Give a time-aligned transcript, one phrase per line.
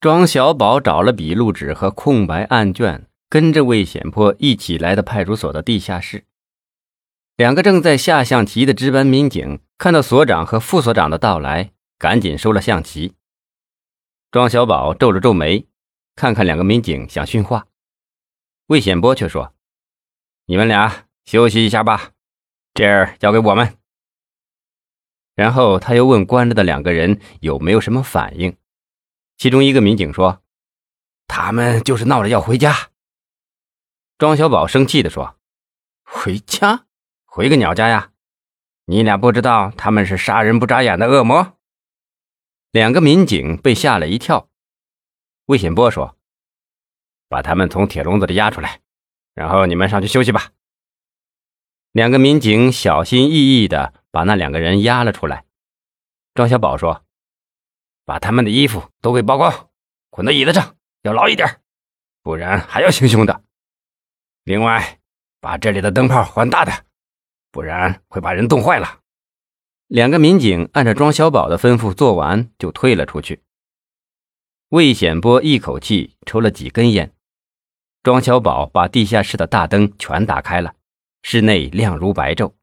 [0.00, 6.24] 庄小宝找了笔录纸和空白案卷，跟着魏显波一起来到派出所的地下室。
[7.36, 13.12] 两个正在下象棋的值班民警看到所长和副所长的到来，赶紧收了象棋。
[14.30, 15.66] 庄小宝皱了皱眉，
[16.16, 17.66] 看看两个民警，想训话。
[18.68, 19.52] 魏显波却说
[20.46, 22.12] ：“你们俩休息一下吧，
[22.72, 23.76] 这儿交给我们。”
[25.36, 28.56] 然后他又问关着的两个人有没有什么反应。
[29.40, 30.42] 其中一个民警说
[31.26, 32.90] ：“他们就是闹着要回家。”
[34.18, 35.38] 庄小宝生气地说
[36.04, 36.84] ：“回家？
[37.24, 38.12] 回个鸟家呀！
[38.84, 41.56] 你俩不知道他们是杀人不眨眼的恶魔？”
[42.70, 44.50] 两个民警被吓了一跳。
[45.46, 46.18] 魏显波说
[47.26, 48.82] ：“把他们从铁笼子里押出来，
[49.32, 50.52] 然后你们上去休息吧。”
[51.92, 55.46] 两个民警小心翼翼地把那两个人押了出来。
[56.34, 57.06] 庄小宝说。
[58.04, 59.68] 把他们的衣服都给剥光，
[60.10, 61.60] 捆到椅子上，要牢一点，
[62.22, 63.42] 不然还要行凶的。
[64.44, 64.98] 另外，
[65.40, 66.72] 把这里的灯泡换大的，
[67.50, 69.00] 不然会把人冻坏了。
[69.86, 73.42] 两个民警按照庄小宝的吩咐做完，就退了出去。
[74.68, 77.12] 魏显波一口气抽了几根烟。
[78.02, 80.74] 庄小宝把地下室的大灯全打开了，
[81.22, 82.54] 室内亮如白昼。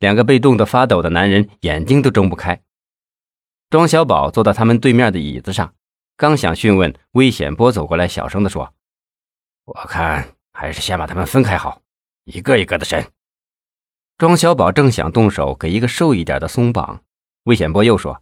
[0.00, 2.62] 两个被冻得发抖的男人眼睛都睁不开。
[3.70, 5.76] 庄小宝坐到他们对面的椅子上，
[6.16, 8.74] 刚想讯问，魏显波走过来，小声地说
[9.64, 11.80] ：“我看还是先把他们分开好，
[12.24, 13.12] 一个一个的审。”
[14.18, 17.04] 庄小宝正想动手给一个瘦一点的松绑，
[17.44, 18.20] 魏显波又说：“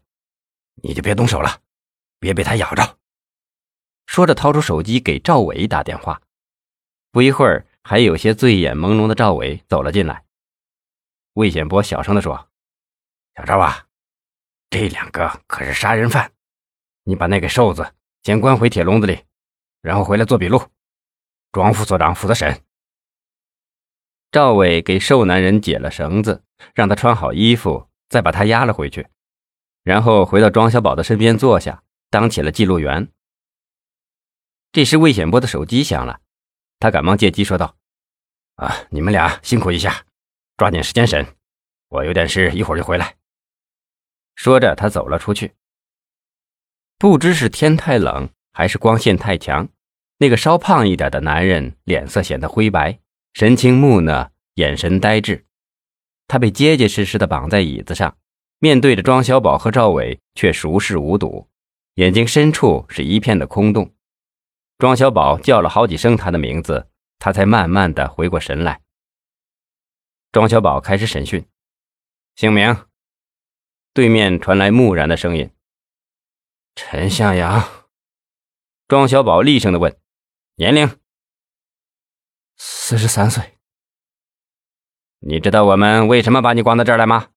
[0.85, 1.61] 你就别动手了，
[2.21, 2.99] 别被他咬着。”
[4.05, 6.21] 说着，掏出手机给赵伟打电话。
[7.11, 10.27] 不一会儿，还有些醉眼朦胧的赵伟走了进来。
[11.33, 12.51] 魏显波小声地说
[13.35, 13.85] ：“小赵啊。”
[14.71, 16.31] 这两个可是杀人犯，
[17.05, 19.25] 你把那个瘦子先关回铁笼子里，
[19.81, 20.61] 然后回来做笔录。
[21.53, 22.63] 庄副所长负责审。
[24.31, 26.45] 赵伟给瘦男人解了绳子，
[26.75, 29.09] 让他穿好衣服，再把他押了回去，
[29.83, 33.11] 然后回到庄小宝的身边坐下，当起了记录员。
[34.71, 36.21] 这时魏显波的手机响了，
[36.79, 37.75] 他赶忙借机说道
[38.57, 40.05] ：“啊，你们俩辛苦一下，
[40.59, 41.27] 抓紧时间审，
[41.89, 43.17] 我有点事，一会儿就回来。”
[44.39, 45.53] 说着，他走了出去。
[46.97, 49.69] 不知是天太冷，还是光线太强，
[50.19, 53.01] 那个稍胖一点的男人脸色显得灰白，
[53.35, 55.45] 神情木讷，眼神呆滞。
[56.29, 58.17] 他被结结实实的绑在椅子上，
[58.61, 61.49] 面对着庄小宝和赵伟，却熟视无睹，
[61.95, 63.93] 眼睛深处是一片的空洞。
[64.79, 66.89] 庄小宝叫了好几声他的名字，
[67.19, 68.81] 他才慢慢的回过神来。
[70.31, 71.45] 庄小宝开始审讯，
[72.37, 72.77] 姓名。
[73.93, 75.51] 对面传来木然的声音
[76.77, 77.69] ：“陈向阳。”
[78.87, 79.99] 庄小宝厉声的问
[80.57, 80.99] ：“年龄
[82.57, 83.59] ？”“四十三岁。
[85.21, 87.31] ”“你知道我们为什么把你关到这儿来吗？”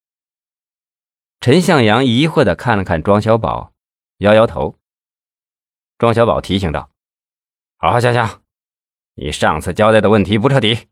[1.41, 3.73] 陈向阳疑惑的看了看庄小宝，
[4.17, 4.77] 摇摇头。
[5.97, 6.91] 庄小宝提醒道
[7.77, 8.43] ：“好好想想，
[9.15, 10.87] 你上次交代的问题不彻底，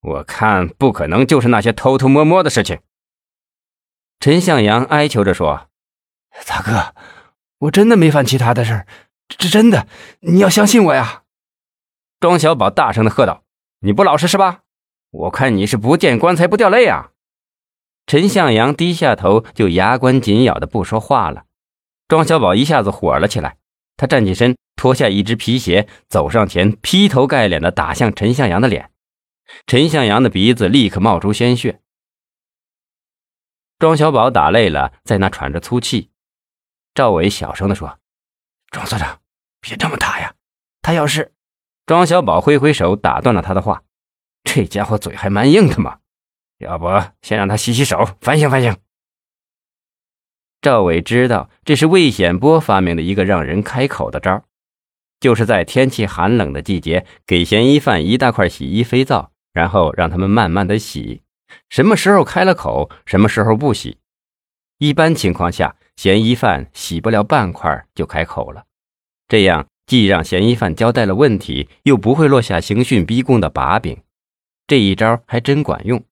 [0.00, 2.80] 我看不可能就是那些偷偷摸摸的事情。”
[4.20, 5.68] 陈向阳哀求着说
[6.46, 6.94] ：“大哥，
[7.58, 8.86] 我真的没犯其他的事儿，
[9.26, 9.86] 这真的，
[10.20, 11.22] 你要相信我呀！”
[12.20, 13.44] 庄小宝大声的喝道
[13.80, 14.60] ：“你不老实是吧？
[15.10, 17.12] 我看你是不见棺材不掉泪啊！”
[18.06, 21.44] 陈向阳低下头，就牙关紧咬的不说话了。
[22.06, 23.56] 庄小宝一下子火了起来，
[23.96, 28.90] 他站起身，脱下一只皮鞋，走上前，劈头盖脸的打向陈向阳的脸。
[29.66, 31.80] 陈向阳的鼻子立刻冒出鲜血。
[33.80, 36.10] 庄小宝打累了，在那喘着粗气。
[36.94, 37.98] 赵伟小声地说
[38.70, 39.20] ：“庄所长，
[39.62, 40.34] 别这么打呀！
[40.82, 41.32] 他要是……”
[41.86, 43.82] 庄小宝挥挥手打断了他的话
[44.44, 46.00] ：“这家伙嘴还蛮硬的嘛，
[46.58, 46.88] 要不
[47.22, 48.76] 先让他洗洗手，反省反省。”
[50.60, 54.44] 赵伟知道这是魏显波发明的一个让人开口的招，
[55.20, 61.22] 就是在天气寒冷的季节，给嫌疑犯一大块洗衣肥皂，然后让他们慢慢的洗。
[61.68, 63.98] 什么时候开了口，什么时候不洗。
[64.78, 68.64] 一般情况下，嫌疑犯洗不了半块就开口了，
[69.28, 74.02] 这样既让嫌疑犯交代了问题，又不会落下刑讯逼供的把柄。
[74.66, 76.02] 这一招还真管用。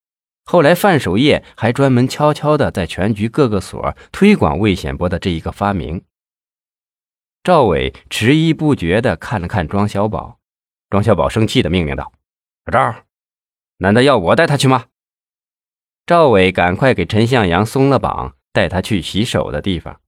[0.45, 6.03] 后来范守业还专门悄悄地在全局各个所推广魏显波的这一个发明。
[7.45, 10.39] 赵伟迟疑不决地看了看庄小宝，
[10.91, 12.13] 庄小宝生气地命令道
[12.65, 12.95] ：“老赵，
[13.77, 14.87] 难道要我带他去吗？”
[16.09, 20.01] 赵伟赶快给陈向阳松了绑，带他去洗手的地方。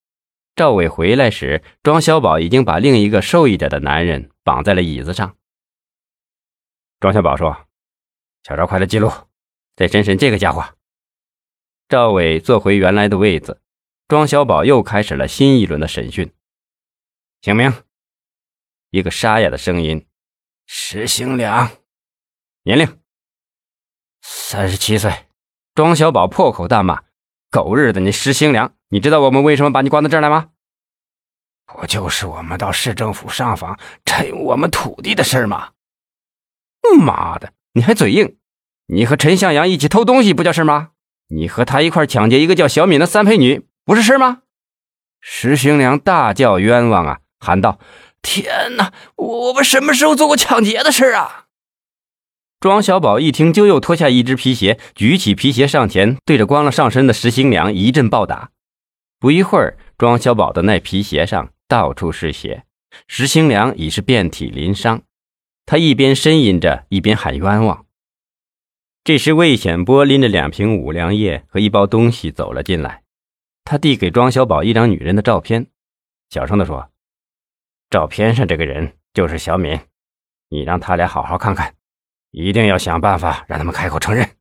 [0.57, 5.37] 赵伟回来时，庄小宝已经把另一个瘦一点的男人绑在了椅子上。
[7.01, 7.67] 庄小宝说
[8.45, 9.13] ：“小赵，快来记录，
[9.77, 10.75] 再审审这个家伙。”
[11.87, 13.61] 赵伟坐回原来的位子，
[14.09, 16.33] 庄小宝又开始了新一轮的审讯。
[17.43, 17.71] 姓名：
[18.89, 20.07] 一个沙哑的声音。
[20.65, 21.71] 石兴良。
[22.63, 22.99] 年龄：
[24.23, 25.27] 三十七岁。
[25.81, 27.05] 庄小宝破口大骂
[27.51, 28.75] ：“狗日的，你石兴良！
[28.91, 30.49] 你知道我们为什么把你关到这儿来吗？”
[31.65, 35.71] 不就是我们到市政府上访占用我们土地的事吗？
[37.01, 38.37] 妈的，你还嘴硬！
[38.89, 40.91] 你和陈向阳一起偷东西不叫事吗？
[41.29, 44.43] 你和他一块抢劫一个叫小敏的三陪女不是事吗？
[45.23, 47.79] 石兴良大叫冤枉啊，喊道
[48.21, 51.47] ：“天哪，我们什么时候做过抢劫的事啊？”
[52.61, 58.51] 庄小宝一听，就又脱下一只皮鞋，举起皮鞋上前，对着光了上身的石兴良一阵暴打。
[59.19, 62.65] 不一会儿，庄小宝的那皮鞋上到处是血，
[63.09, 65.01] 石兴良已是遍体鳞伤。
[65.65, 67.87] 他一边呻吟着，一边喊冤枉。
[69.03, 73.05] 这时，魏显波拎着两瓶五粮液和一包东西走了进来。
[73.65, 75.69] 他递给庄小宝一张女人的照片，
[76.29, 76.91] 小声地说
[77.89, 79.81] ：“照片上这个人就是小敏，
[80.51, 81.75] 你让他俩好好看看，
[82.31, 84.37] 一定要想办法让他们开口承认。”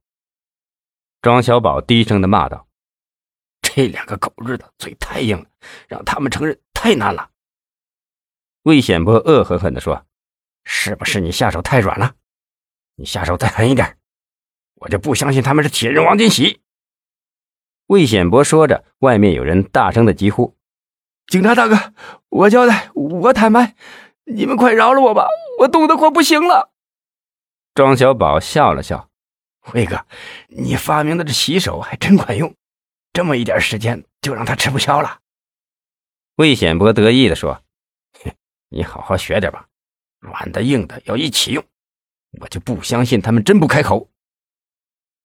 [1.22, 2.68] 庄小宝低声的骂道
[3.62, 5.46] ：“这两个狗日的嘴太硬了，
[5.88, 7.30] 让他们承认太难了。”
[8.64, 10.06] 魏显波恶狠狠地说。
[10.72, 12.14] 是不是你下手太软了？
[12.96, 13.98] 你下手再狠一点，
[14.76, 16.62] 我就不相信他们是铁人王金喜。
[17.88, 20.56] 魏显博说着，外面有人大声的疾呼
[21.26, 21.94] ：“警察大哥，
[22.30, 23.76] 我交代，我坦白，
[24.26, 25.28] 你们快饶了我吧，
[25.62, 26.72] 我冻得快不行了。”
[27.80, 29.10] 庄小宝笑了笑
[29.74, 30.06] ：“魏哥，
[30.50, 32.54] 你发明的这洗手还真管用，
[33.14, 35.22] 这么一点时间就让他吃不消了。”
[36.36, 37.64] 魏显博得意的说
[38.68, 39.66] ：“你好好学点吧。”
[40.20, 41.64] 软的硬的要一起用，
[42.42, 44.10] 我就不相信他们真不开口。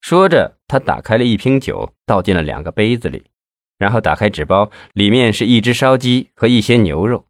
[0.00, 3.33] 说着，他打开了一瓶酒，倒进了两个杯子里，
[3.79, 7.27] 然后打开纸包，里面是一只烧鸡和一些牛肉。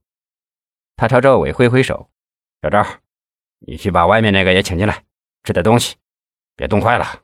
[0.97, 2.11] 他朝赵伟挥挥手
[2.61, 2.87] ：“小赵，
[3.61, 5.04] 你去把外面那个也请进来，
[5.45, 5.95] 吃点东西，
[6.57, 7.21] 别冻坏了。”